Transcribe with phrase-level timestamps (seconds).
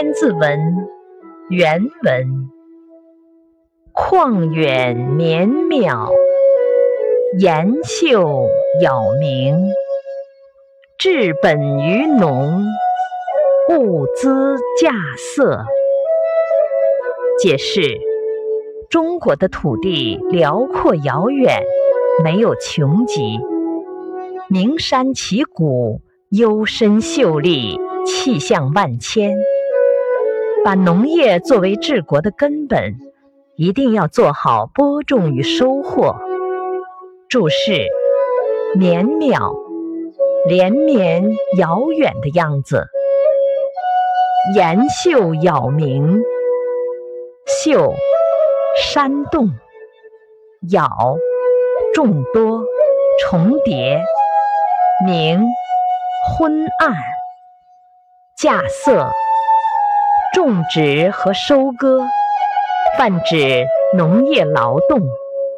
[0.00, 0.40] 千字文》
[1.48, 2.48] 原文：
[3.92, 6.12] 旷远绵邈，
[7.40, 8.46] 岩秀
[8.80, 9.58] 杳冥。
[10.98, 12.62] 治本于农，
[13.70, 15.64] 物资稼穑。
[17.42, 17.98] 解释：
[18.88, 21.64] 中国的土地辽阔遥远，
[22.22, 23.40] 没有穷极，
[24.48, 29.36] 名山奇谷，幽深秀丽，气象万千。
[30.68, 32.94] 把农业作为治国的根本，
[33.56, 36.14] 一定要做好播种与收获。
[37.26, 37.86] 注释：
[38.76, 39.50] 绵邈。
[40.46, 41.24] 连绵
[41.56, 42.86] 遥远的样子，
[44.54, 46.20] 岩秀杳冥，
[47.46, 47.94] 秀
[48.76, 49.48] 山洞，
[50.60, 51.16] 杳
[51.94, 52.62] 众多
[53.22, 54.02] 重叠，
[55.06, 55.40] 冥
[56.36, 56.92] 昏暗，
[58.36, 59.10] 稼穑
[60.34, 62.00] 种植和收割，
[62.98, 63.64] 泛指
[63.96, 65.00] 农业劳动。